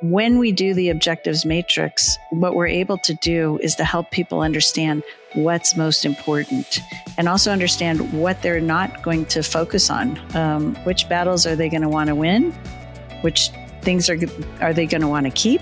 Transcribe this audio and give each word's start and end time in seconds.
when 0.00 0.38
we 0.38 0.52
do 0.52 0.74
the 0.74 0.90
objectives 0.90 1.44
matrix, 1.44 2.16
what 2.30 2.54
we're 2.54 2.68
able 2.68 2.98
to 2.98 3.14
do 3.14 3.58
is 3.62 3.74
to 3.76 3.84
help 3.84 4.10
people 4.10 4.40
understand 4.40 5.02
what's 5.34 5.76
most 5.76 6.04
important 6.04 6.80
and 7.16 7.28
also 7.28 7.50
understand 7.50 8.12
what 8.12 8.40
they're 8.40 8.60
not 8.60 9.02
going 9.02 9.26
to 9.26 9.42
focus 9.42 9.90
on. 9.90 10.18
Um, 10.36 10.76
which 10.84 11.08
battles 11.08 11.46
are 11.46 11.56
they 11.56 11.68
going 11.68 11.82
to 11.82 11.88
want 11.88 12.08
to 12.08 12.14
win? 12.14 12.52
Which 13.22 13.50
things 13.82 14.08
are, 14.08 14.18
are 14.60 14.72
they 14.72 14.86
going 14.86 15.00
to 15.00 15.08
want 15.08 15.26
to 15.26 15.32
keep 15.32 15.60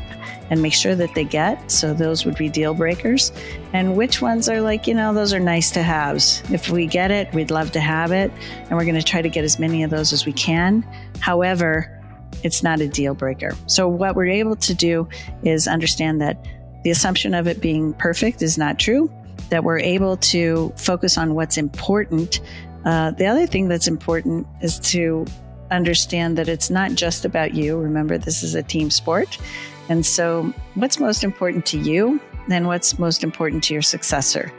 and 0.50 0.60
make 0.60 0.74
sure 0.74 0.94
that 0.94 1.14
they 1.14 1.24
get? 1.24 1.70
So 1.70 1.94
those 1.94 2.26
would 2.26 2.36
be 2.36 2.50
deal 2.50 2.74
breakers. 2.74 3.32
And 3.72 3.96
which 3.96 4.20
ones 4.20 4.50
are 4.50 4.60
like, 4.60 4.86
you 4.86 4.94
know, 4.94 5.14
those 5.14 5.32
are 5.32 5.40
nice 5.40 5.70
to 5.72 5.82
haves. 5.82 6.42
If 6.50 6.68
we 6.68 6.86
get 6.86 7.10
it, 7.10 7.32
we'd 7.32 7.50
love 7.50 7.72
to 7.72 7.80
have 7.80 8.12
it. 8.12 8.30
And 8.68 8.72
we're 8.72 8.84
going 8.84 8.96
to 8.96 9.02
try 9.02 9.22
to 9.22 9.30
get 9.30 9.44
as 9.44 9.58
many 9.58 9.82
of 9.82 9.90
those 9.90 10.12
as 10.12 10.26
we 10.26 10.34
can. 10.34 10.86
However, 11.20 11.90
it's 12.42 12.62
not 12.62 12.80
a 12.80 12.88
deal 12.88 13.14
breaker. 13.14 13.52
So, 13.66 13.88
what 13.88 14.16
we're 14.16 14.26
able 14.26 14.56
to 14.56 14.74
do 14.74 15.08
is 15.42 15.66
understand 15.68 16.20
that 16.20 16.44
the 16.84 16.90
assumption 16.90 17.34
of 17.34 17.46
it 17.46 17.60
being 17.60 17.94
perfect 17.94 18.42
is 18.42 18.56
not 18.56 18.78
true, 18.78 19.10
that 19.50 19.64
we're 19.64 19.78
able 19.78 20.16
to 20.18 20.72
focus 20.76 21.18
on 21.18 21.34
what's 21.34 21.56
important. 21.56 22.40
Uh, 22.84 23.10
the 23.12 23.26
other 23.26 23.46
thing 23.46 23.68
that's 23.68 23.88
important 23.88 24.46
is 24.60 24.78
to 24.78 25.26
understand 25.70 26.38
that 26.38 26.48
it's 26.48 26.70
not 26.70 26.92
just 26.92 27.24
about 27.24 27.54
you. 27.54 27.76
Remember, 27.76 28.18
this 28.18 28.42
is 28.42 28.54
a 28.54 28.62
team 28.62 28.90
sport. 28.90 29.38
And 29.88 30.04
so, 30.04 30.52
what's 30.74 30.98
most 30.98 31.24
important 31.24 31.66
to 31.66 31.78
you, 31.78 32.20
then 32.48 32.66
what's 32.66 32.98
most 32.98 33.24
important 33.24 33.64
to 33.64 33.72
your 33.72 33.82
successor? 33.82 34.52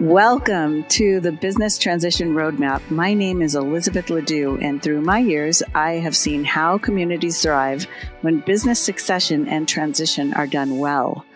Welcome 0.00 0.84
to 0.84 1.20
the 1.20 1.30
Business 1.30 1.76
Transition 1.76 2.32
Roadmap. 2.32 2.90
My 2.90 3.12
name 3.12 3.42
is 3.42 3.54
Elizabeth 3.54 4.08
Ledoux, 4.08 4.58
and 4.62 4.82
through 4.82 5.02
my 5.02 5.18
years, 5.18 5.62
I 5.74 5.96
have 5.96 6.16
seen 6.16 6.42
how 6.42 6.78
communities 6.78 7.42
thrive 7.42 7.86
when 8.22 8.40
business 8.40 8.80
succession 8.80 9.46
and 9.46 9.68
transition 9.68 10.32
are 10.32 10.46
done 10.46 10.78
well. 10.78 11.26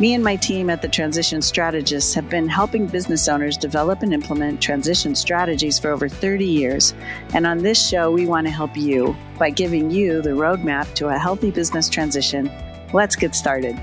Me 0.00 0.12
and 0.14 0.24
my 0.24 0.34
team 0.34 0.70
at 0.70 0.82
the 0.82 0.88
Transition 0.88 1.40
Strategists 1.40 2.12
have 2.14 2.28
been 2.28 2.48
helping 2.48 2.88
business 2.88 3.28
owners 3.28 3.56
develop 3.56 4.02
and 4.02 4.12
implement 4.12 4.60
transition 4.60 5.14
strategies 5.14 5.78
for 5.78 5.92
over 5.92 6.08
30 6.08 6.44
years. 6.44 6.94
And 7.32 7.46
on 7.46 7.58
this 7.58 7.88
show, 7.88 8.10
we 8.10 8.26
want 8.26 8.44
to 8.48 8.52
help 8.52 8.76
you 8.76 9.16
by 9.38 9.50
giving 9.50 9.88
you 9.88 10.20
the 10.20 10.30
roadmap 10.30 10.92
to 10.94 11.10
a 11.10 11.18
healthy 11.18 11.52
business 11.52 11.88
transition. 11.88 12.50
Let's 12.92 13.14
get 13.14 13.36
started. 13.36 13.80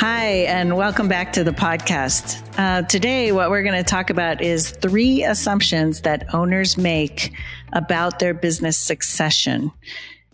Hi, 0.00 0.46
and 0.48 0.78
welcome 0.78 1.08
back 1.08 1.34
to 1.34 1.44
the 1.44 1.50
podcast. 1.50 2.42
Uh, 2.58 2.80
today, 2.86 3.32
what 3.32 3.50
we're 3.50 3.62
going 3.62 3.76
to 3.76 3.84
talk 3.84 4.08
about 4.08 4.40
is 4.40 4.70
three 4.70 5.24
assumptions 5.24 6.00
that 6.00 6.34
owners 6.34 6.78
make 6.78 7.34
about 7.74 8.18
their 8.18 8.32
business 8.32 8.78
succession. 8.78 9.70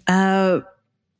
Uh, 0.06 0.60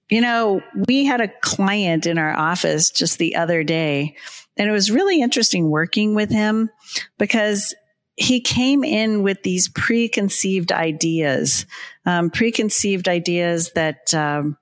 you 0.09 0.21
know, 0.21 0.63
we 0.87 1.05
had 1.05 1.21
a 1.21 1.33
client 1.41 2.07
in 2.07 2.19
our 2.19 2.39
office 2.39 2.89
just 2.91 3.19
the 3.19 3.35
other 3.35 3.65
day, 3.65 4.15
and 4.57 4.69
it 4.69 4.73
was 4.73 4.93
really 4.93 5.21
interesting 5.21 5.69
working 5.69 6.15
with 6.15 6.31
him 6.31 6.71
because 7.19 7.75
he 8.15 8.41
came 8.41 8.85
in 8.85 9.25
with 9.25 9.43
these 9.43 9.69
preconceived 9.71 10.71
ideas, 10.71 11.67
um, 12.05 12.31
preconceived 12.31 13.09
ideas 13.09 13.73
that, 13.73 14.15
um, 14.15 14.57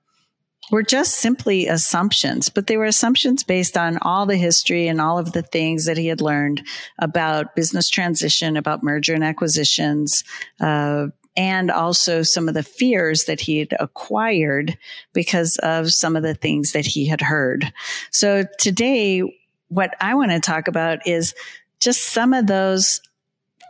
were 0.71 0.83
just 0.83 1.15
simply 1.15 1.67
assumptions, 1.67 2.49
but 2.49 2.67
they 2.67 2.77
were 2.77 2.85
assumptions 2.85 3.43
based 3.43 3.77
on 3.77 3.97
all 4.01 4.25
the 4.25 4.37
history 4.37 4.87
and 4.87 4.99
all 4.99 5.19
of 5.19 5.31
the 5.31 5.41
things 5.41 5.85
that 5.85 5.97
he 5.97 6.07
had 6.07 6.21
learned 6.21 6.65
about 6.99 7.55
business 7.55 7.89
transition, 7.89 8.57
about 8.57 8.83
merger 8.83 9.13
and 9.13 9.23
acquisitions, 9.23 10.23
uh, 10.59 11.07
and 11.37 11.69
also 11.69 12.23
some 12.23 12.47
of 12.47 12.53
the 12.53 12.63
fears 12.63 13.25
that 13.25 13.41
he 13.41 13.59
had 13.59 13.75
acquired 13.79 14.77
because 15.13 15.57
of 15.57 15.91
some 15.91 16.15
of 16.15 16.23
the 16.23 16.33
things 16.33 16.71
that 16.71 16.85
he 16.85 17.05
had 17.05 17.21
heard. 17.21 17.71
So 18.11 18.45
today, 18.57 19.21
what 19.67 19.95
I 19.99 20.15
want 20.15 20.31
to 20.31 20.39
talk 20.39 20.67
about 20.67 21.05
is 21.05 21.35
just 21.79 22.03
some 22.03 22.33
of 22.33 22.47
those 22.47 23.01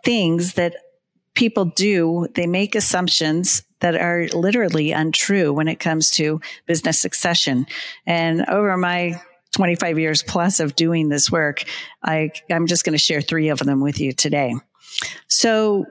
things 0.03 0.53
that 0.53 0.75
people 1.33 1.65
do. 1.65 2.27
They 2.35 2.47
make 2.47 2.75
assumptions 2.75 3.63
that 3.79 3.95
are 3.95 4.27
literally 4.33 4.91
untrue 4.91 5.53
when 5.53 5.67
it 5.67 5.79
comes 5.79 6.09
to 6.11 6.41
business 6.65 6.99
succession. 6.99 7.67
And 8.05 8.45
over 8.47 8.77
my 8.77 9.21
25 9.55 9.99
years 9.99 10.23
plus 10.23 10.59
of 10.59 10.75
doing 10.75 11.09
this 11.09 11.31
work, 11.31 11.63
I, 12.03 12.31
I'm 12.49 12.67
just 12.67 12.83
going 12.83 12.93
to 12.93 12.99
share 12.99 13.21
three 13.21 13.49
of 13.49 13.59
them 13.59 13.81
with 13.81 13.99
you 13.99 14.11
today. 14.11 14.53
So, 15.27 15.85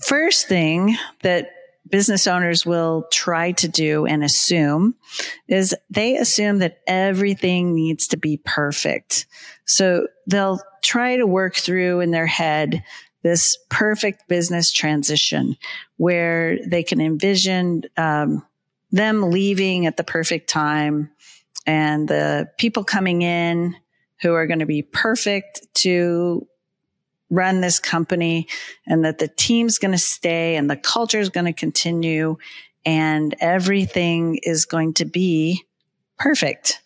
first 0.00 0.46
thing 0.48 0.96
that 1.22 1.50
business 1.90 2.26
owners 2.26 2.66
will 2.66 3.06
try 3.10 3.52
to 3.52 3.68
do 3.68 4.06
and 4.06 4.22
assume 4.22 4.94
is 5.48 5.74
they 5.90 6.16
assume 6.16 6.58
that 6.58 6.78
everything 6.86 7.74
needs 7.74 8.08
to 8.08 8.16
be 8.16 8.40
perfect. 8.44 9.26
So 9.64 10.06
they'll 10.26 10.60
try 10.82 11.16
to 11.16 11.26
work 11.26 11.54
through 11.56 12.00
in 12.00 12.10
their 12.10 12.26
head 12.26 12.82
this 13.28 13.58
perfect 13.68 14.26
business 14.26 14.72
transition 14.72 15.56
where 15.98 16.58
they 16.66 16.82
can 16.82 17.00
envision 17.00 17.82
um, 17.98 18.44
them 18.90 19.30
leaving 19.30 19.84
at 19.84 19.98
the 19.98 20.04
perfect 20.04 20.48
time 20.48 21.10
and 21.66 22.08
the 22.08 22.48
people 22.56 22.84
coming 22.84 23.20
in 23.20 23.76
who 24.22 24.32
are 24.32 24.46
going 24.46 24.60
to 24.60 24.66
be 24.66 24.82
perfect 24.82 25.60
to 25.74 26.46
run 27.30 27.60
this 27.60 27.78
company 27.78 28.48
and 28.86 29.04
that 29.04 29.18
the 29.18 29.28
team's 29.28 29.76
going 29.76 29.92
to 29.92 29.98
stay 29.98 30.56
and 30.56 30.70
the 30.70 30.76
culture 30.76 31.20
is 31.20 31.28
going 31.28 31.44
to 31.44 31.52
continue 31.52 32.36
and 32.86 33.34
everything 33.40 34.38
is 34.42 34.64
going 34.64 34.94
to 34.94 35.04
be 35.04 35.62
perfect. 36.18 36.80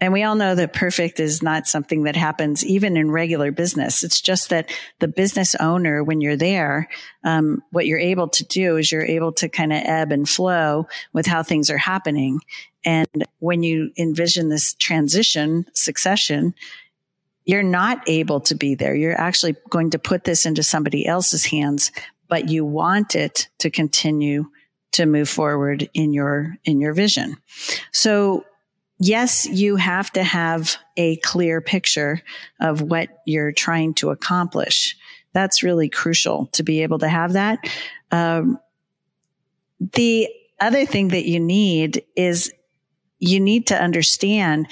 And 0.00 0.12
we 0.12 0.22
all 0.22 0.36
know 0.36 0.54
that 0.54 0.72
perfect 0.72 1.18
is 1.18 1.42
not 1.42 1.66
something 1.66 2.04
that 2.04 2.14
happens 2.14 2.64
even 2.64 2.96
in 2.96 3.10
regular 3.10 3.50
business. 3.50 4.04
It's 4.04 4.20
just 4.20 4.50
that 4.50 4.70
the 5.00 5.08
business 5.08 5.56
owner, 5.56 6.04
when 6.04 6.20
you're 6.20 6.36
there, 6.36 6.88
um, 7.24 7.62
what 7.70 7.86
you're 7.86 7.98
able 7.98 8.28
to 8.28 8.44
do 8.44 8.76
is 8.76 8.92
you're 8.92 9.04
able 9.04 9.32
to 9.32 9.48
kind 9.48 9.72
of 9.72 9.82
ebb 9.84 10.12
and 10.12 10.28
flow 10.28 10.86
with 11.12 11.26
how 11.26 11.42
things 11.42 11.68
are 11.68 11.78
happening. 11.78 12.40
And 12.84 13.08
when 13.40 13.64
you 13.64 13.90
envision 13.98 14.48
this 14.48 14.74
transition, 14.74 15.66
succession, 15.74 16.54
you're 17.44 17.62
not 17.64 18.08
able 18.08 18.40
to 18.42 18.54
be 18.54 18.76
there. 18.76 18.94
You're 18.94 19.20
actually 19.20 19.56
going 19.68 19.90
to 19.90 19.98
put 19.98 20.22
this 20.22 20.46
into 20.46 20.62
somebody 20.62 21.06
else's 21.06 21.46
hands, 21.46 21.90
but 22.28 22.48
you 22.48 22.64
want 22.64 23.16
it 23.16 23.48
to 23.58 23.70
continue 23.70 24.46
to 24.92 25.06
move 25.06 25.28
forward 25.28 25.88
in 25.92 26.12
your, 26.12 26.56
in 26.64 26.80
your 26.80 26.92
vision. 26.92 27.36
So 27.92 28.44
yes, 28.98 29.46
you 29.46 29.76
have 29.76 30.10
to 30.12 30.22
have 30.22 30.76
a 30.96 31.16
clear 31.16 31.60
picture 31.60 32.22
of 32.60 32.82
what 32.82 33.08
you're 33.26 33.52
trying 33.52 33.94
to 33.94 34.10
accomplish. 34.10 34.96
That's 35.32 35.62
really 35.62 35.88
crucial 35.88 36.46
to 36.52 36.62
be 36.62 36.82
able 36.82 36.98
to 37.00 37.08
have 37.08 37.34
that. 37.34 37.58
Um, 38.10 38.58
the 39.80 40.28
other 40.60 40.86
thing 40.86 41.08
that 41.08 41.26
you 41.26 41.38
need 41.38 42.04
is 42.16 42.52
you 43.20 43.40
need 43.40 43.68
to 43.68 43.80
understand 43.80 44.66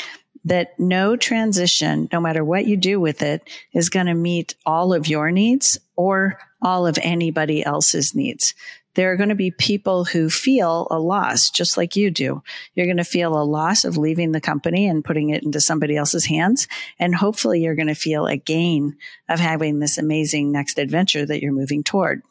that 0.44 0.78
no 0.78 1.16
transition, 1.16 2.08
no 2.12 2.20
matter 2.20 2.44
what 2.44 2.66
you 2.66 2.76
do 2.76 3.00
with 3.00 3.22
it, 3.22 3.48
is 3.72 3.88
going 3.88 4.06
to 4.06 4.14
meet 4.14 4.54
all 4.64 4.93
of 4.93 5.08
your 5.08 5.31
needs 5.32 5.78
or 5.97 6.38
all 6.62 6.87
of 6.87 6.98
anybody 7.03 7.64
else's 7.64 8.14
needs 8.14 8.54
there 8.96 9.12
are 9.12 9.16
going 9.16 9.28
to 9.28 9.34
be 9.34 9.50
people 9.50 10.04
who 10.04 10.28
feel 10.28 10.88
a 10.90 10.98
loss, 10.98 11.50
just 11.50 11.76
like 11.76 11.96
you 11.96 12.10
do. 12.10 12.42
You're 12.74 12.86
going 12.86 12.96
to 12.96 13.04
feel 13.04 13.40
a 13.40 13.44
loss 13.44 13.84
of 13.84 13.96
leaving 13.96 14.32
the 14.32 14.40
company 14.40 14.88
and 14.88 15.04
putting 15.04 15.30
it 15.30 15.44
into 15.44 15.60
somebody 15.60 15.96
else's 15.96 16.24
hands. 16.24 16.66
And 16.98 17.14
hopefully 17.14 17.60
you're 17.60 17.74
going 17.74 17.86
to 17.88 17.94
feel 17.94 18.26
a 18.26 18.36
gain 18.36 18.96
of 19.28 19.38
having 19.38 19.78
this 19.78 19.98
amazing 19.98 20.50
next 20.50 20.78
adventure 20.78 21.24
that 21.26 21.42
you're 21.42 21.52
moving 21.52 21.84
toward. 21.84 22.22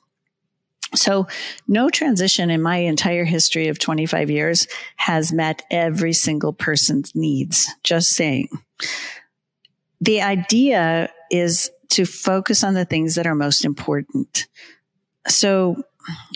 So 0.95 1.27
no 1.67 1.89
transition 1.89 2.49
in 2.49 2.61
my 2.61 2.77
entire 2.77 3.25
history 3.25 3.67
of 3.67 3.79
25 3.79 4.31
years 4.31 4.67
has 4.95 5.31
met 5.31 5.61
every 5.69 6.13
single 6.13 6.53
person's 6.53 7.13
needs. 7.15 7.69
Just 7.83 8.09
saying. 8.09 8.49
The 10.01 10.21
idea 10.21 11.11
is 11.29 11.69
to 11.89 12.05
focus 12.05 12.63
on 12.63 12.73
the 12.73 12.85
things 12.85 13.15
that 13.15 13.27
are 13.27 13.35
most 13.35 13.65
important. 13.65 14.47
So 15.27 15.83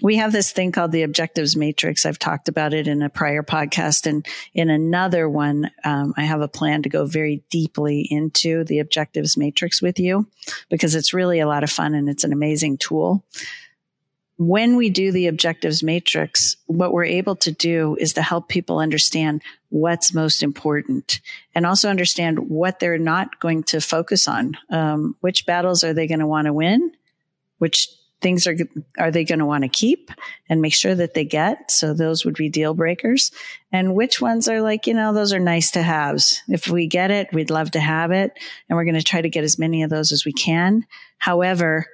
we 0.01 0.15
have 0.17 0.31
this 0.31 0.51
thing 0.51 0.71
called 0.71 0.91
the 0.91 1.03
objectives 1.03 1.55
matrix. 1.55 2.05
I've 2.05 2.19
talked 2.19 2.47
about 2.47 2.73
it 2.73 2.87
in 2.87 3.01
a 3.01 3.09
prior 3.09 3.43
podcast 3.43 4.05
and 4.05 4.25
in 4.53 4.69
another 4.69 5.29
one, 5.29 5.69
um, 5.83 6.13
I 6.17 6.23
have 6.23 6.41
a 6.41 6.47
plan 6.47 6.83
to 6.83 6.89
go 6.89 7.05
very 7.05 7.43
deeply 7.49 8.01
into 8.09 8.63
the 8.63 8.79
objectives 8.79 9.37
matrix 9.37 9.81
with 9.81 9.99
you 9.99 10.27
because 10.69 10.95
it's 10.95 11.13
really 11.13 11.39
a 11.39 11.47
lot 11.47 11.63
of 11.63 11.69
fun 11.69 11.93
and 11.93 12.09
it's 12.09 12.23
an 12.23 12.33
amazing 12.33 12.77
tool. 12.77 13.23
When 14.37 14.77
we 14.77 14.89
do 14.89 15.11
the 15.11 15.27
objectives 15.27 15.83
matrix, 15.83 16.55
what 16.65 16.93
we're 16.93 17.03
able 17.03 17.35
to 17.37 17.51
do 17.51 17.97
is 17.99 18.13
to 18.13 18.21
help 18.21 18.47
people 18.47 18.79
understand 18.79 19.41
what's 19.67 20.13
most 20.13 20.43
important 20.43 21.19
and 21.53 21.65
also 21.65 21.89
understand 21.89 22.39
what 22.47 22.79
they're 22.79 22.97
not 22.97 23.41
going 23.41 23.63
to 23.63 23.81
focus 23.81 24.29
on. 24.29 24.57
Um, 24.69 25.17
which 25.19 25.45
battles 25.45 25.83
are 25.83 25.93
they 25.93 26.07
going 26.07 26.21
to 26.21 26.27
want 26.27 26.45
to 26.45 26.53
win? 26.53 26.93
Which 27.57 27.89
things 28.21 28.47
are 28.47 28.55
are 28.97 29.11
they 29.11 29.23
going 29.23 29.39
to 29.39 29.45
want 29.45 29.63
to 29.63 29.69
keep 29.69 30.11
and 30.49 30.61
make 30.61 30.73
sure 30.73 30.95
that 30.95 31.13
they 31.13 31.25
get 31.25 31.71
so 31.71 31.93
those 31.93 32.25
would 32.25 32.35
be 32.35 32.49
deal 32.49 32.73
breakers. 32.73 33.31
And 33.71 33.95
which 33.95 34.21
ones 34.21 34.47
are 34.47 34.61
like 34.61 34.87
you 34.87 34.93
know 34.93 35.13
those 35.13 35.33
are 35.33 35.39
nice 35.39 35.71
to 35.71 35.81
haves. 35.81 36.41
If 36.47 36.67
we 36.67 36.87
get 36.87 37.11
it 37.11 37.29
we'd 37.33 37.49
love 37.49 37.71
to 37.71 37.79
have 37.79 38.11
it 38.11 38.33
and 38.67 38.75
we're 38.75 38.85
going 38.85 38.95
to 38.95 39.03
try 39.03 39.21
to 39.21 39.29
get 39.29 39.43
as 39.43 39.59
many 39.59 39.83
of 39.83 39.89
those 39.89 40.11
as 40.11 40.25
we 40.25 40.33
can. 40.33 40.85
However 41.17 41.87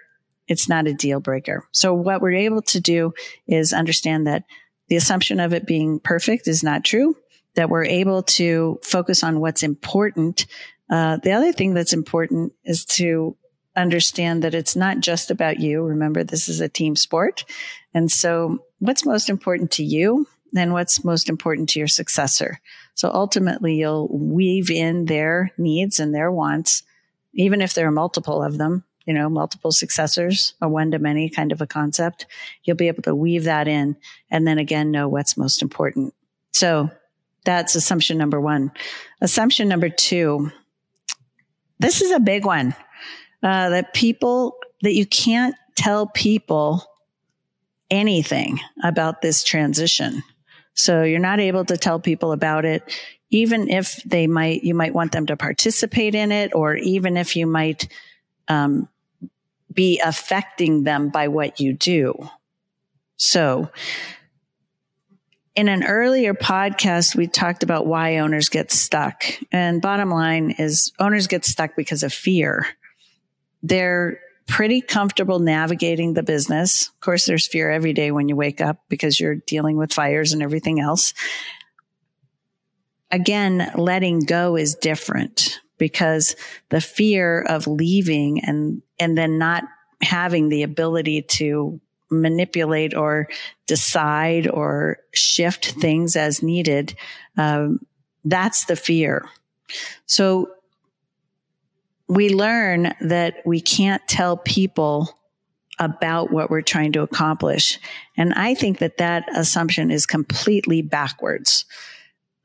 it's 0.48 0.70
not 0.70 0.88
a 0.88 0.94
deal 0.94 1.20
breaker. 1.20 1.68
So 1.72 1.94
what 1.96 2.22
we're 2.22 2.34
able 2.34 2.62
to 2.64 2.80
do 2.80 3.14
is 3.48 3.74
understand 3.74 4.28
that 4.28 4.44
the 4.90 4.96
assumption 4.96 5.40
of 5.40 5.54
it 5.54 5.66
being 5.66 6.00
perfect 6.00 6.48
is 6.48 6.64
not 6.64 6.86
true 6.86 7.16
that 7.56 7.70
we're 7.70 7.86
able 7.86 8.24
to 8.24 8.80
focus 8.84 9.24
on 9.24 9.40
what's 9.40 9.64
important. 9.64 10.46
Uh, 10.90 11.18
the 11.24 11.32
other 11.32 11.52
thing 11.52 11.74
that's 11.74 11.94
important 11.94 12.54
is 12.64 12.86
to 12.86 13.36
understand 13.76 14.44
that 14.44 14.56
it's 14.56 14.76
not 14.76 15.00
just 15.00 15.32
about 15.32 15.60
you. 15.60 15.84
Remember, 15.84 16.24
this 16.24 16.48
is 16.48 16.62
a 16.62 16.70
team 16.70 16.96
sport. 16.96 17.46
And 17.94 18.12
so 18.12 18.64
what's 18.80 19.06
most 19.06 19.30
important 19.30 19.72
to 19.72 19.84
you 19.84 20.28
and 20.56 20.74
what's 20.74 21.04
most 21.04 21.30
important 21.30 21.70
to 21.70 21.80
your 21.80 21.88
successor? 21.88 22.60
So 22.94 23.10
ultimately 23.14 23.76
you'll 23.76 24.08
weave 24.10 24.72
in 24.72 25.06
their 25.06 25.52
needs 25.58 26.00
and 26.00 26.14
their 26.14 26.32
wants, 26.32 26.84
even 27.34 27.62
if 27.62 27.74
there 27.74 27.88
are 27.88 27.92
multiple 27.92 28.42
of 28.42 28.58
them, 28.58 28.84
you 29.06 29.14
know, 29.14 29.30
multiple 29.30 29.72
successors, 29.72 30.54
a 30.62 30.70
one 30.70 30.92
to 30.92 31.00
many 31.00 31.30
kind 31.30 31.52
of 31.52 31.62
a 31.62 31.68
concept. 31.68 32.26
You'll 32.64 32.78
be 32.78 32.88
able 32.88 33.04
to 33.04 33.16
weave 33.16 33.44
that 33.44 33.68
in 33.68 33.98
and 34.32 34.48
then 34.48 34.58
again 34.58 34.92
know 34.92 35.10
what's 35.10 35.38
most 35.38 35.62
important. 35.62 36.14
So 36.54 36.90
that's 37.44 37.76
assumption 37.76 38.18
number 38.18 38.40
one. 38.40 38.72
Assumption 39.22 39.68
number 39.68 39.90
two. 39.90 40.52
This 41.80 42.02
is 42.02 42.12
a 42.12 42.20
big 42.22 42.46
one 42.46 42.74
uh, 43.46 43.70
that 43.70 43.94
people 43.94 44.58
that 44.82 44.96
you 44.96 45.06
can't 45.06 45.56
tell 45.76 46.08
people 46.08 46.84
anything 47.92 48.60
about 48.84 49.22
this 49.22 49.44
transition. 49.44 50.24
So 50.74 51.04
you're 51.04 51.20
not 51.20 51.40
able 51.40 51.64
to 51.66 51.78
tell 51.78 52.00
people 52.00 52.32
about 52.32 52.66
it, 52.66 52.82
even 53.30 53.70
if 53.70 54.02
they 54.04 54.26
might, 54.26 54.64
you 54.64 54.74
might 54.74 54.96
want 54.96 55.12
them 55.12 55.28
to 55.28 55.38
participate 55.38 56.16
in 56.16 56.32
it, 56.32 56.56
or 56.56 56.76
even 56.76 57.18
if 57.18 57.36
you 57.36 57.46
might 57.46 57.88
um, 58.48 58.90
be 59.72 60.00
affecting 60.00 60.84
them 60.84 61.10
by 61.10 61.28
what 61.28 61.60
you 61.60 61.74
do. 61.74 62.28
So, 63.18 63.70
in 65.54 65.70
an 65.70 65.84
earlier 65.84 66.34
podcast, 66.34 67.16
we 67.16 67.28
talked 67.28 67.62
about 67.62 67.86
why 67.86 68.18
owners 68.18 68.50
get 68.50 68.72
stuck. 68.72 69.24
And 69.52 69.84
bottom 69.84 70.10
line 70.10 70.56
is 70.58 70.92
owners 71.00 71.28
get 71.28 71.46
stuck 71.46 71.76
because 71.76 72.02
of 72.02 72.12
fear. 72.12 72.66
They're 73.68 74.20
pretty 74.48 74.80
comfortable 74.80 75.40
navigating 75.40 76.14
the 76.14 76.22
business. 76.22 76.90
Of 76.90 77.00
course, 77.00 77.26
there's 77.26 77.48
fear 77.48 77.72
every 77.72 77.94
day 77.94 78.12
when 78.12 78.30
you 78.30 78.36
wake 78.36 78.62
up 78.62 78.78
because 78.90 79.20
you're 79.20 79.36
dealing 79.36 79.76
with 79.76 79.92
fires 79.92 80.34
and 80.34 80.44
everything 80.44 80.80
else. 80.80 81.14
Again, 83.12 83.72
letting 83.76 84.20
go 84.20 84.56
is 84.56 84.76
different 84.76 85.60
because 85.80 86.36
the 86.70 86.80
fear 86.80 87.42
of 87.42 87.66
leaving 87.66 88.44
and, 88.44 88.84
and 89.00 89.18
then 89.18 89.40
not 89.40 89.64
having 90.02 90.50
the 90.50 90.62
ability 90.62 91.24
to 91.24 91.80
manipulate 92.12 92.96
or 92.96 93.28
decide 93.66 94.48
or 94.48 95.00
shift 95.12 95.72
things 95.72 96.16
as 96.16 96.44
needed, 96.44 96.96
um, 97.36 97.80
that's 98.26 98.66
the 98.66 98.76
fear. 98.76 99.26
So 100.06 100.50
we 102.08 102.30
learn 102.30 102.94
that 103.02 103.38
we 103.46 103.62
can't 103.62 104.02
tell 104.08 104.38
people 104.38 105.18
about 105.80 106.32
what 106.32 106.50
we're 106.50 106.62
trying 106.62 106.94
to 106.94 107.02
accomplish. 107.02 107.80
And 108.16 108.34
I 108.34 108.56
think 108.56 108.80
that 108.80 108.98
that 108.98 109.26
assumption 109.36 109.92
is 109.92 110.06
completely 110.06 110.82
backwards. 110.82 111.66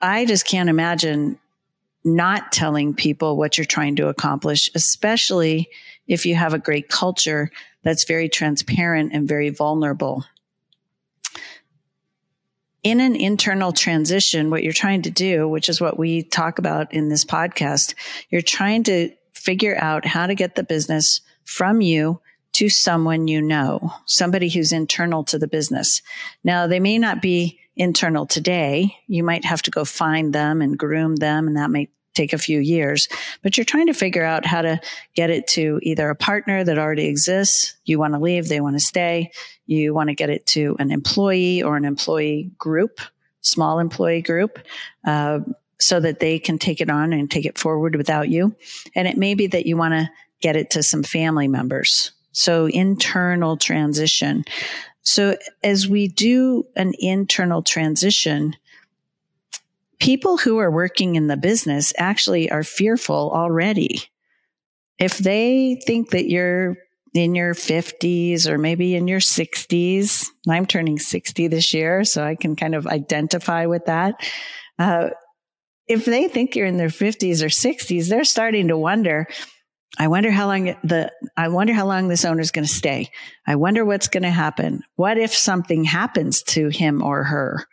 I 0.00 0.24
just 0.24 0.46
can't 0.46 0.68
imagine 0.68 1.38
not 2.04 2.50
telling 2.50 2.94
people 2.94 3.36
what 3.36 3.58
you're 3.58 3.64
trying 3.64 3.96
to 3.96 4.08
accomplish, 4.08 4.70
especially 4.74 5.68
if 6.08 6.26
you 6.26 6.34
have 6.34 6.54
a 6.54 6.58
great 6.58 6.88
culture 6.88 7.50
that's 7.82 8.04
very 8.04 8.28
transparent 8.28 9.12
and 9.12 9.28
very 9.28 9.50
vulnerable. 9.50 10.24
In 12.82 13.00
an 13.00 13.14
internal 13.14 13.72
transition, 13.72 14.50
what 14.50 14.64
you're 14.64 14.72
trying 14.72 15.02
to 15.02 15.10
do, 15.10 15.46
which 15.46 15.68
is 15.68 15.80
what 15.80 15.98
we 15.98 16.22
talk 16.22 16.58
about 16.58 16.94
in 16.94 17.10
this 17.10 17.26
podcast, 17.26 17.94
you're 18.30 18.40
trying 18.40 18.82
to 18.84 19.10
figure 19.40 19.76
out 19.78 20.04
how 20.06 20.26
to 20.26 20.34
get 20.34 20.54
the 20.54 20.62
business 20.62 21.22
from 21.44 21.80
you 21.80 22.20
to 22.52 22.68
someone 22.68 23.26
you 23.26 23.40
know, 23.40 23.92
somebody 24.06 24.48
who's 24.48 24.72
internal 24.72 25.24
to 25.24 25.38
the 25.38 25.48
business. 25.48 26.02
Now, 26.44 26.66
they 26.66 26.80
may 26.80 26.98
not 26.98 27.22
be 27.22 27.58
internal 27.76 28.26
today. 28.26 28.96
You 29.06 29.24
might 29.24 29.44
have 29.44 29.62
to 29.62 29.70
go 29.70 29.84
find 29.84 30.32
them 30.32 30.60
and 30.60 30.78
groom 30.78 31.16
them, 31.16 31.46
and 31.48 31.56
that 31.56 31.70
may 31.70 31.88
take 32.12 32.32
a 32.32 32.38
few 32.38 32.58
years, 32.58 33.08
but 33.42 33.56
you're 33.56 33.64
trying 33.64 33.86
to 33.86 33.94
figure 33.94 34.24
out 34.24 34.44
how 34.44 34.60
to 34.60 34.80
get 35.14 35.30
it 35.30 35.46
to 35.46 35.78
either 35.82 36.10
a 36.10 36.16
partner 36.16 36.62
that 36.64 36.76
already 36.76 37.06
exists. 37.06 37.76
You 37.84 37.98
want 37.98 38.14
to 38.14 38.20
leave, 38.20 38.48
they 38.48 38.60
want 38.60 38.76
to 38.76 38.84
stay. 38.84 39.30
You 39.66 39.94
want 39.94 40.08
to 40.08 40.14
get 40.14 40.28
it 40.28 40.44
to 40.48 40.76
an 40.80 40.90
employee 40.90 41.62
or 41.62 41.76
an 41.76 41.84
employee 41.84 42.50
group, 42.58 43.00
small 43.42 43.78
employee 43.78 44.22
group. 44.22 44.58
Uh, 45.06 45.40
so 45.80 46.00
that 46.00 46.20
they 46.20 46.38
can 46.38 46.58
take 46.58 46.80
it 46.80 46.90
on 46.90 47.12
and 47.12 47.30
take 47.30 47.46
it 47.46 47.58
forward 47.58 47.96
without 47.96 48.28
you. 48.28 48.54
And 48.94 49.08
it 49.08 49.16
may 49.16 49.34
be 49.34 49.46
that 49.48 49.66
you 49.66 49.76
want 49.76 49.94
to 49.94 50.10
get 50.40 50.56
it 50.56 50.70
to 50.70 50.82
some 50.82 51.02
family 51.02 51.48
members. 51.48 52.12
So 52.32 52.66
internal 52.66 53.56
transition. 53.56 54.44
So 55.02 55.36
as 55.62 55.88
we 55.88 56.08
do 56.08 56.66
an 56.76 56.92
internal 56.98 57.62
transition, 57.62 58.56
people 59.98 60.38
who 60.38 60.58
are 60.58 60.70
working 60.70 61.16
in 61.16 61.26
the 61.26 61.36
business 61.36 61.92
actually 61.98 62.50
are 62.50 62.62
fearful 62.62 63.30
already. 63.32 64.02
If 64.98 65.18
they 65.18 65.80
think 65.86 66.10
that 66.10 66.28
you're 66.28 66.76
in 67.14 67.34
your 67.34 67.54
50s 67.54 68.46
or 68.46 68.58
maybe 68.58 68.94
in 68.94 69.08
your 69.08 69.20
60s, 69.20 70.26
I'm 70.48 70.66
turning 70.66 70.98
60 70.98 71.48
this 71.48 71.74
year, 71.74 72.04
so 72.04 72.22
I 72.22 72.34
can 72.34 72.54
kind 72.54 72.74
of 72.74 72.86
identify 72.86 73.66
with 73.66 73.86
that. 73.86 74.14
Uh, 74.78 75.10
if 75.90 76.04
they 76.04 76.28
think 76.28 76.54
you're 76.54 76.66
in 76.66 76.76
their 76.76 76.88
50s 76.88 77.42
or 77.42 77.46
60s, 77.46 78.08
they're 78.08 78.24
starting 78.24 78.68
to 78.68 78.78
wonder, 78.78 79.26
I 79.98 80.06
wonder 80.06 80.30
how 80.30 80.46
long 80.46 80.76
the, 80.84 81.10
I 81.36 81.48
wonder 81.48 81.72
how 81.72 81.86
long 81.86 82.06
this 82.06 82.24
owner's 82.24 82.52
going 82.52 82.66
to 82.66 82.72
stay. 82.72 83.10
I 83.46 83.56
wonder 83.56 83.84
what's 83.84 84.06
going 84.06 84.22
to 84.22 84.30
happen. 84.30 84.82
What 84.94 85.18
if 85.18 85.34
something 85.34 85.82
happens 85.82 86.42
to 86.44 86.68
him 86.68 87.02
or 87.02 87.24
her? 87.24 87.66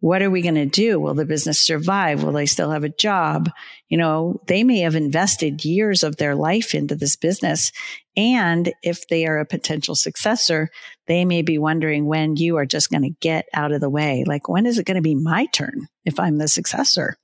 What 0.00 0.22
are 0.22 0.30
we 0.30 0.40
going 0.40 0.54
to 0.54 0.66
do? 0.66 0.98
Will 0.98 1.14
the 1.14 1.26
business 1.26 1.64
survive? 1.64 2.22
Will 2.22 2.32
they 2.32 2.46
still 2.46 2.70
have 2.70 2.84
a 2.84 2.88
job? 2.88 3.50
You 3.88 3.98
know, 3.98 4.40
they 4.46 4.64
may 4.64 4.80
have 4.80 4.96
invested 4.96 5.64
years 5.64 6.02
of 6.02 6.16
their 6.16 6.34
life 6.34 6.74
into 6.74 6.96
this 6.96 7.16
business. 7.16 7.70
And 8.16 8.72
if 8.82 9.06
they 9.08 9.26
are 9.26 9.38
a 9.38 9.46
potential 9.46 9.94
successor, 9.94 10.70
they 11.06 11.26
may 11.26 11.42
be 11.42 11.58
wondering 11.58 12.06
when 12.06 12.36
you 12.36 12.56
are 12.56 12.66
just 12.66 12.90
going 12.90 13.02
to 13.02 13.16
get 13.20 13.46
out 13.52 13.72
of 13.72 13.82
the 13.82 13.90
way. 13.90 14.24
Like, 14.26 14.48
when 14.48 14.64
is 14.64 14.78
it 14.78 14.86
going 14.86 14.96
to 14.96 15.02
be 15.02 15.14
my 15.14 15.46
turn 15.46 15.86
if 16.06 16.18
I'm 16.18 16.38
the 16.38 16.48
successor? 16.48 17.16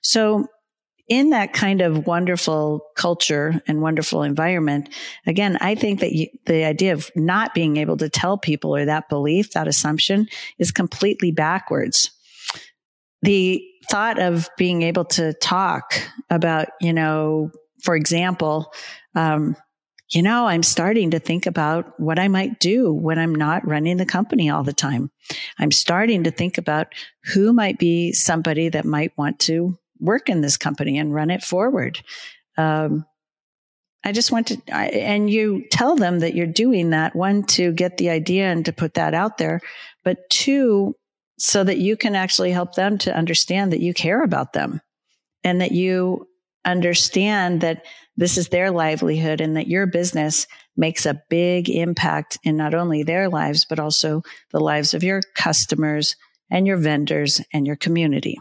So 0.00 0.46
in 1.08 1.30
that 1.30 1.52
kind 1.52 1.82
of 1.82 2.06
wonderful 2.06 2.80
culture 2.96 3.60
and 3.66 3.82
wonderful 3.82 4.22
environment, 4.22 4.88
again, 5.26 5.58
I 5.60 5.74
think 5.74 6.00
that 6.00 6.12
you, 6.12 6.28
the 6.46 6.64
idea 6.64 6.94
of 6.94 7.10
not 7.14 7.52
being 7.52 7.76
able 7.76 7.98
to 7.98 8.08
tell 8.08 8.38
people 8.38 8.74
or 8.74 8.86
that 8.86 9.10
belief, 9.10 9.50
that 9.50 9.68
assumption 9.68 10.28
is 10.58 10.72
completely 10.72 11.30
backwards 11.30 12.10
the 13.22 13.64
thought 13.90 14.20
of 14.20 14.48
being 14.56 14.82
able 14.82 15.04
to 15.04 15.32
talk 15.34 15.94
about, 16.30 16.68
you 16.80 16.92
know, 16.92 17.50
for 17.82 17.94
example, 17.94 18.72
um, 19.14 19.56
you 20.10 20.22
know, 20.22 20.46
I'm 20.46 20.62
starting 20.62 21.12
to 21.12 21.18
think 21.18 21.46
about 21.46 21.98
what 21.98 22.18
I 22.18 22.28
might 22.28 22.60
do 22.60 22.92
when 22.92 23.18
I'm 23.18 23.34
not 23.34 23.66
running 23.66 23.96
the 23.96 24.04
company 24.04 24.50
all 24.50 24.62
the 24.62 24.72
time. 24.72 25.10
I'm 25.58 25.70
starting 25.70 26.24
to 26.24 26.30
think 26.30 26.58
about 26.58 26.88
who 27.32 27.52
might 27.52 27.78
be 27.78 28.12
somebody 28.12 28.68
that 28.68 28.84
might 28.84 29.16
want 29.16 29.38
to 29.40 29.78
work 30.00 30.28
in 30.28 30.42
this 30.42 30.58
company 30.58 30.98
and 30.98 31.14
run 31.14 31.30
it 31.30 31.42
forward. 31.42 32.02
Um, 32.58 33.06
I 34.04 34.12
just 34.12 34.32
want 34.32 34.48
to, 34.48 34.60
I, 34.70 34.88
and 34.88 35.30
you 35.30 35.64
tell 35.70 35.96
them 35.96 36.18
that 36.18 36.34
you're 36.34 36.46
doing 36.46 36.90
that 36.90 37.14
one 37.14 37.44
to 37.44 37.72
get 37.72 37.96
the 37.96 38.10
idea 38.10 38.50
and 38.50 38.64
to 38.66 38.72
put 38.72 38.94
that 38.94 39.14
out 39.14 39.38
there, 39.38 39.60
but 40.04 40.18
two, 40.28 40.96
so 41.42 41.64
that 41.64 41.78
you 41.78 41.96
can 41.96 42.14
actually 42.14 42.52
help 42.52 42.76
them 42.76 42.96
to 42.96 43.12
understand 43.12 43.72
that 43.72 43.80
you 43.80 43.92
care 43.92 44.22
about 44.22 44.52
them 44.52 44.80
and 45.42 45.60
that 45.60 45.72
you 45.72 46.28
understand 46.64 47.62
that 47.62 47.84
this 48.16 48.38
is 48.38 48.48
their 48.48 48.70
livelihood 48.70 49.40
and 49.40 49.56
that 49.56 49.66
your 49.66 49.86
business 49.86 50.46
makes 50.76 51.04
a 51.04 51.20
big 51.28 51.68
impact 51.68 52.38
in 52.44 52.56
not 52.56 52.74
only 52.74 53.02
their 53.02 53.28
lives, 53.28 53.66
but 53.68 53.80
also 53.80 54.22
the 54.52 54.60
lives 54.60 54.94
of 54.94 55.02
your 55.02 55.20
customers 55.34 56.14
and 56.48 56.64
your 56.64 56.76
vendors 56.76 57.40
and 57.52 57.66
your 57.66 57.74
community. 57.74 58.38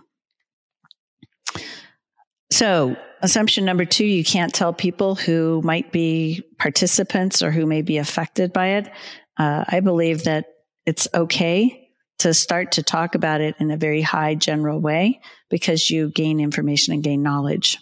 So, 2.52 2.96
assumption 3.24 3.66
number 3.66 3.86
two 3.86 4.06
you 4.06 4.24
can't 4.24 4.54
tell 4.54 4.74
people 4.74 5.16
who 5.16 5.62
might 5.64 5.92
be 5.92 6.44
participants 6.60 7.42
or 7.42 7.50
who 7.50 7.66
may 7.66 7.82
be 7.82 7.98
affected 7.98 8.54
by 8.54 8.68
it 8.68 8.92
Uh, 9.38 9.64
I 9.68 9.80
believe 9.80 10.26
that 10.26 10.46
it's 10.86 11.08
okay 11.16 11.81
to 12.22 12.34
start 12.34 12.74
to 12.74 12.84
talk 12.84 13.16
about 13.16 13.42
it 13.42 13.56
in 13.60 13.72
a 13.72 13.78
very 13.78 14.02
high 14.02 14.36
general 14.36 14.80
way 14.80 15.22
because 15.50 15.90
you 15.90 16.10
gain 16.10 16.40
information 16.40 16.94
and 16.94 17.04
gain 17.04 17.22
knowledge. 17.22 17.78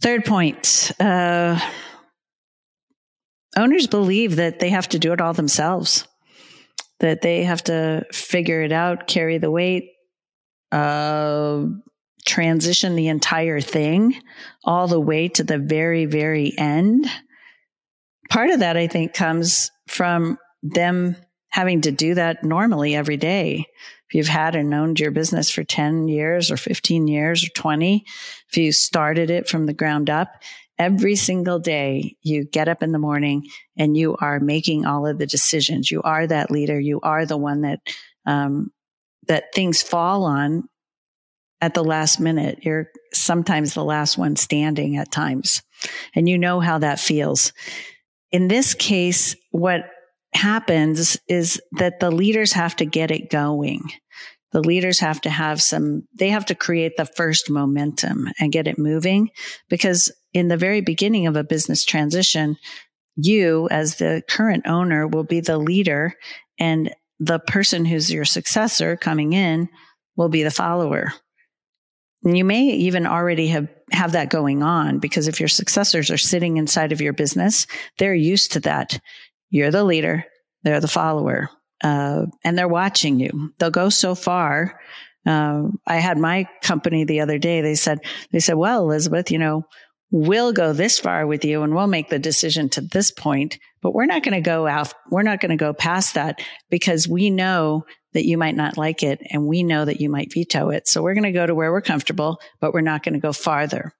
Third 0.00 0.24
point 0.24 0.90
uh, 0.98 1.60
owners 3.56 3.86
believe 3.86 4.36
that 4.36 4.58
they 4.58 4.70
have 4.70 4.88
to 4.90 4.98
do 4.98 5.12
it 5.12 5.20
all 5.20 5.32
themselves, 5.32 6.06
that 7.00 7.22
they 7.22 7.44
have 7.44 7.62
to 7.64 8.04
figure 8.12 8.62
it 8.62 8.72
out, 8.72 9.06
carry 9.06 9.38
the 9.38 9.50
weight, 9.50 9.90
uh, 10.72 11.64
transition 12.26 12.96
the 12.96 13.08
entire 13.08 13.60
thing 13.60 14.14
all 14.64 14.88
the 14.88 15.00
way 15.00 15.28
to 15.28 15.44
the 15.44 15.58
very, 15.58 16.06
very 16.06 16.52
end. 16.58 17.06
Part 18.30 18.50
of 18.50 18.60
that, 18.60 18.76
I 18.76 18.86
think, 18.86 19.14
comes 19.14 19.70
from 19.88 20.38
them 20.62 21.16
having 21.52 21.82
to 21.82 21.92
do 21.92 22.14
that 22.14 22.42
normally 22.42 22.96
every 22.96 23.18
day. 23.18 23.66
If 24.08 24.14
you've 24.14 24.26
had 24.26 24.56
and 24.56 24.72
owned 24.74 24.98
your 24.98 25.10
business 25.10 25.50
for 25.50 25.62
10 25.62 26.08
years 26.08 26.50
or 26.50 26.56
15 26.56 27.06
years 27.08 27.44
or 27.44 27.50
20, 27.50 28.04
if 28.48 28.56
you 28.56 28.72
started 28.72 29.30
it 29.30 29.48
from 29.48 29.66
the 29.66 29.74
ground 29.74 30.10
up, 30.10 30.42
every 30.78 31.14
single 31.14 31.58
day 31.58 32.16
you 32.22 32.44
get 32.44 32.68
up 32.68 32.82
in 32.82 32.92
the 32.92 32.98
morning 32.98 33.46
and 33.76 33.96
you 33.96 34.16
are 34.16 34.40
making 34.40 34.86
all 34.86 35.06
of 35.06 35.18
the 35.18 35.26
decisions. 35.26 35.90
You 35.90 36.02
are 36.02 36.26
that 36.26 36.50
leader. 36.50 36.80
You 36.80 37.00
are 37.02 37.26
the 37.26 37.36
one 37.36 37.60
that, 37.62 37.80
um, 38.24 38.72
that 39.28 39.54
things 39.54 39.82
fall 39.82 40.24
on 40.24 40.68
at 41.60 41.74
the 41.74 41.84
last 41.84 42.18
minute. 42.18 42.60
You're 42.62 42.88
sometimes 43.12 43.74
the 43.74 43.84
last 43.84 44.16
one 44.16 44.36
standing 44.36 44.96
at 44.96 45.12
times 45.12 45.62
and 46.14 46.28
you 46.28 46.38
know 46.38 46.60
how 46.60 46.78
that 46.78 46.98
feels. 46.98 47.52
In 48.30 48.48
this 48.48 48.72
case, 48.72 49.36
what 49.50 49.84
happens 50.34 51.18
is 51.28 51.60
that 51.72 52.00
the 52.00 52.10
leaders 52.10 52.52
have 52.52 52.76
to 52.76 52.84
get 52.86 53.10
it 53.10 53.30
going. 53.30 53.90
The 54.52 54.60
leaders 54.60 55.00
have 55.00 55.20
to 55.22 55.30
have 55.30 55.62
some, 55.62 56.06
they 56.14 56.28
have 56.28 56.46
to 56.46 56.54
create 56.54 56.96
the 56.96 57.06
first 57.06 57.50
momentum 57.50 58.28
and 58.38 58.52
get 58.52 58.66
it 58.66 58.78
moving 58.78 59.30
because 59.68 60.12
in 60.34 60.48
the 60.48 60.56
very 60.56 60.80
beginning 60.80 61.26
of 61.26 61.36
a 61.36 61.44
business 61.44 61.84
transition, 61.84 62.56
you 63.16 63.68
as 63.70 63.96
the 63.96 64.22
current 64.28 64.66
owner 64.66 65.06
will 65.06 65.24
be 65.24 65.40
the 65.40 65.58
leader 65.58 66.14
and 66.58 66.94
the 67.18 67.38
person 67.38 67.84
who's 67.84 68.12
your 68.12 68.24
successor 68.24 68.96
coming 68.96 69.32
in 69.32 69.68
will 70.16 70.28
be 70.28 70.42
the 70.42 70.50
follower. 70.50 71.12
And 72.24 72.36
you 72.36 72.44
may 72.44 72.66
even 72.66 73.06
already 73.06 73.48
have, 73.48 73.68
have 73.90 74.12
that 74.12 74.30
going 74.30 74.62
on 74.62 74.98
because 74.98 75.28
if 75.28 75.40
your 75.40 75.48
successors 75.48 76.10
are 76.10 76.18
sitting 76.18 76.56
inside 76.56 76.92
of 76.92 77.00
your 77.00 77.12
business, 77.12 77.66
they're 77.98 78.14
used 78.14 78.52
to 78.52 78.60
that. 78.60 79.00
You're 79.52 79.70
the 79.70 79.84
leader, 79.84 80.24
they're 80.62 80.80
the 80.80 80.88
follower, 80.88 81.50
uh, 81.84 82.24
and 82.42 82.56
they're 82.56 82.66
watching 82.66 83.20
you. 83.20 83.52
They'll 83.58 83.70
go 83.70 83.90
so 83.90 84.14
far. 84.14 84.80
Uh, 85.26 85.64
I 85.86 85.96
had 85.96 86.16
my 86.16 86.48
company 86.62 87.04
the 87.04 87.20
other 87.20 87.38
day. 87.38 87.60
They 87.60 87.74
said, 87.74 87.98
they 88.32 88.40
said, 88.40 88.54
well, 88.54 88.80
Elizabeth, 88.80 89.30
you 89.30 89.38
know, 89.38 89.66
we'll 90.10 90.54
go 90.54 90.72
this 90.72 90.98
far 90.98 91.26
with 91.26 91.44
you 91.44 91.62
and 91.62 91.74
we'll 91.74 91.86
make 91.86 92.08
the 92.08 92.18
decision 92.18 92.70
to 92.70 92.80
this 92.80 93.10
point, 93.10 93.58
but 93.82 93.94
we're 93.94 94.06
not 94.06 94.22
going 94.22 94.34
to 94.34 94.40
go 94.40 94.66
out. 94.66 94.94
We're 95.10 95.22
not 95.22 95.40
going 95.40 95.50
to 95.50 95.56
go 95.56 95.74
past 95.74 96.14
that 96.14 96.40
because 96.70 97.06
we 97.06 97.28
know 97.28 97.84
that 98.14 98.24
you 98.26 98.38
might 98.38 98.56
not 98.56 98.78
like 98.78 99.02
it 99.02 99.20
and 99.30 99.46
we 99.46 99.62
know 99.62 99.84
that 99.84 100.00
you 100.00 100.08
might 100.08 100.32
veto 100.32 100.70
it. 100.70 100.88
So 100.88 101.02
we're 101.02 101.14
going 101.14 101.24
to 101.24 101.32
go 101.32 101.46
to 101.46 101.54
where 101.54 101.72
we're 101.72 101.82
comfortable, 101.82 102.40
but 102.58 102.72
we're 102.72 102.80
not 102.80 103.02
going 103.02 103.14
to 103.14 103.20
go 103.20 103.32
farther. 103.32 103.92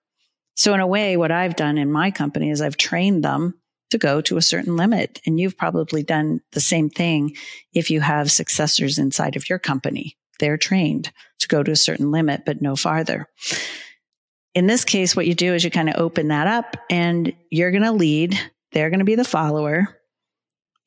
So 0.54 0.72
in 0.72 0.80
a 0.80 0.86
way, 0.86 1.18
what 1.18 1.30
I've 1.30 1.56
done 1.56 1.76
in 1.76 1.92
my 1.92 2.10
company 2.10 2.50
is 2.50 2.62
I've 2.62 2.76
trained 2.76 3.22
them 3.22 3.54
to 3.92 3.98
go 3.98 4.20
to 4.22 4.36
a 4.36 4.42
certain 4.42 4.76
limit. 4.76 5.20
And 5.24 5.38
you've 5.40 5.56
probably 5.56 6.02
done 6.02 6.40
the 6.52 6.60
same 6.60 6.90
thing 6.90 7.36
if 7.72 7.90
you 7.90 8.00
have 8.00 8.30
successors 8.30 8.98
inside 8.98 9.36
of 9.36 9.48
your 9.48 9.58
company. 9.58 10.16
They're 10.38 10.58
trained 10.58 11.12
to 11.38 11.48
go 11.48 11.62
to 11.62 11.70
a 11.70 11.76
certain 11.76 12.10
limit, 12.10 12.42
but 12.44 12.60
no 12.60 12.76
farther. 12.76 13.28
In 14.54 14.66
this 14.66 14.84
case, 14.84 15.16
what 15.16 15.26
you 15.26 15.34
do 15.34 15.54
is 15.54 15.64
you 15.64 15.70
kind 15.70 15.88
of 15.88 15.96
open 15.96 16.28
that 16.28 16.46
up 16.46 16.76
and 16.90 17.32
you're 17.50 17.70
going 17.70 17.84
to 17.84 17.92
lead. 17.92 18.38
They're 18.72 18.90
going 18.90 18.98
to 18.98 19.04
be 19.04 19.14
the 19.14 19.24
follower 19.24 19.88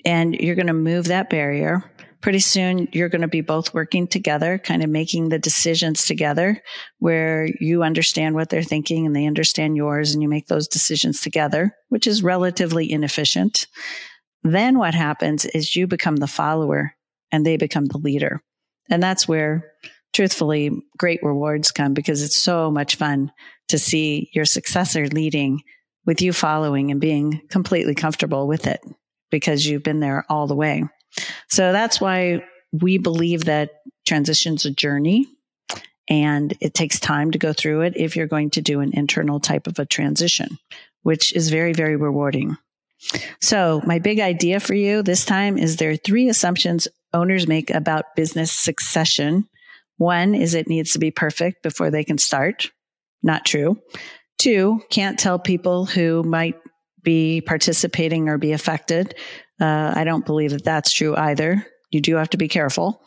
and 0.04 0.36
you're 0.36 0.56
going 0.56 0.68
to 0.68 0.74
move 0.74 1.06
that 1.06 1.30
barrier 1.30 1.84
pretty 2.26 2.40
soon 2.40 2.88
you're 2.92 3.08
going 3.08 3.22
to 3.22 3.28
be 3.28 3.42
both 3.42 3.72
working 3.72 4.08
together, 4.08 4.58
kind 4.58 4.84
of 4.84 4.90
making 4.90 5.30
the 5.30 5.38
decisions 5.38 6.08
together 6.08 6.60
where 6.98 7.48
you 7.60 7.84
understand 7.84 8.34
what 8.34 8.50
they're 8.50 8.64
thinking 8.64 9.06
and 9.06 9.16
they 9.16 9.28
understand 9.28 9.78
yours 9.78 10.12
and 10.12 10.24
you 10.24 10.28
make 10.28 10.48
those 10.48 10.68
decisions 10.68 11.22
together, 11.22 11.76
which 11.90 12.08
is 12.08 12.24
relatively 12.24 12.92
inefficient. 12.92 13.68
Then 14.42 14.80
what 14.80 14.96
happens 14.96 15.46
is 15.46 15.76
you 15.76 15.86
become 15.86 16.16
the 16.16 16.26
follower 16.26 16.96
and 17.32 17.46
they 17.46 17.58
become 17.58 17.86
the 17.86 18.00
leader. 18.00 18.42
And 18.90 19.04
that's 19.04 19.28
where 19.28 19.74
truthfully 20.12 20.72
great 20.98 21.20
rewards 21.22 21.70
come 21.70 21.94
because 21.94 22.24
it's 22.24 22.42
so 22.42 22.72
much 22.72 22.96
fun 22.96 23.32
to 23.68 23.78
see 23.78 24.32
your 24.34 24.46
successor 24.46 25.06
leading 25.10 25.62
with 26.08 26.24
you 26.24 26.34
following 26.34 26.90
and 26.90 27.00
being 27.00 27.44
completely 27.52 27.94
comfortable 27.94 28.48
with 28.48 28.66
it 28.66 28.82
because 29.30 29.64
you've 29.64 29.84
been 29.84 30.00
there 30.00 30.26
all 30.28 30.48
the 30.48 30.56
way. 30.56 30.86
So 31.50 31.72
that's 31.72 32.02
why 32.02 32.44
we 32.72 32.98
believe 32.98 33.46
that 33.46 33.72
transition's 34.06 34.66
a 34.66 34.72
journey 34.72 35.28
and 36.08 36.56
it 36.62 36.74
takes 36.74 37.00
time 37.00 37.32
to 37.32 37.40
go 37.40 37.54
through 37.54 37.82
it 37.82 37.94
if 37.96 38.16
you're 38.16 38.28
going 38.28 38.52
to 38.52 38.62
do 38.62 38.82
an 38.82 38.92
internal 38.94 39.40
type 39.40 39.68
of 39.68 39.80
a 39.80 39.86
transition, 39.86 40.60
which 41.04 41.36
is 41.36 41.50
very, 41.50 41.74
very 41.74 41.96
rewarding. 41.96 42.58
So 43.42 43.82
my 43.86 44.00
big 44.00 44.20
idea 44.20 44.60
for 44.60 44.74
you 44.74 45.02
this 45.04 45.26
time 45.26 45.58
is 45.58 45.78
there 45.78 45.92
are 45.92 45.98
three 45.98 46.30
assumptions 46.30 46.88
owners 47.14 47.48
make 47.48 47.70
about 47.70 48.16
business 48.16 48.52
succession. 48.52 49.48
One 49.98 50.36
is 50.36 50.54
it 50.54 50.68
needs 50.68 50.92
to 50.94 51.00
be 51.00 51.12
perfect 51.12 51.64
before 51.64 51.90
they 51.90 52.04
can 52.04 52.18
start. 52.18 52.72
Not 53.24 53.46
true. 53.46 53.80
Two, 54.38 54.82
can't 54.90 55.18
tell 55.18 55.40
people 55.40 55.86
who 55.86 56.24
might 56.24 56.56
be 57.06 57.40
participating 57.40 58.28
or 58.28 58.38
be 58.38 58.52
affected 58.52 59.16
uh, 59.60 59.94
I 59.96 60.04
don't 60.04 60.26
believe 60.26 60.52
that 60.52 60.64
that's 60.64 60.92
true 60.92 61.16
either. 61.16 61.66
You 61.92 62.02
do 62.02 62.16
have 62.16 62.30
to 62.32 62.38
be 62.38 62.48
careful. 62.48 63.02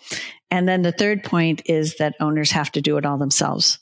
And 0.51 0.69
then 0.69 0.83
the 0.83 0.93
third 0.93 1.23
point 1.23 1.63
is 1.67 1.97
that 1.97 2.15
owners 2.21 2.51
have 2.53 2.73
to 2.73 2.81
do 2.81 2.97
it 2.97 3.05
all 3.05 3.19
themselves. 3.19 3.79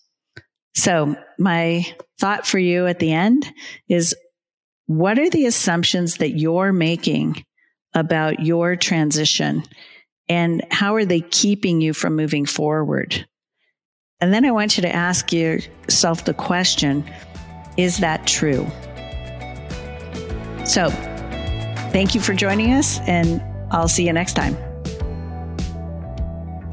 So 0.75 1.17
my 1.39 1.87
thought 2.19 2.47
for 2.47 2.59
you 2.59 2.87
at 2.87 2.99
the 2.99 3.13
end 3.13 3.51
is 3.89 4.15
what 4.87 5.19
are 5.19 5.31
the 5.31 5.47
assumptions 5.47 6.17
that 6.17 6.37
you're 6.37 6.73
making 6.73 7.45
about 7.95 8.41
your 8.41 8.77
transition 8.77 9.63
and 10.29 10.65
how 10.71 10.95
are 10.97 11.05
they 11.05 11.21
keeping 11.21 11.81
you 11.81 11.93
from 11.93 12.17
moving 12.17 12.47
forward? 12.47 13.27
And 14.21 14.33
then 14.33 14.45
I 14.45 14.51
want 14.51 14.77
you 14.77 14.83
to 14.83 14.95
ask 14.95 15.33
yourself 15.33 16.25
the 16.25 16.35
question, 16.35 17.09
is 17.77 17.99
that 17.99 18.27
true? 18.27 18.67
So 20.67 20.91
Thank 21.97 22.15
you 22.15 22.21
for 22.21 22.35
joining 22.35 22.75
us, 22.75 23.01
and 23.07 23.43
I'll 23.71 23.89
see 23.89 24.07
you 24.07 24.13
next 24.13 24.35
time. 24.35 24.55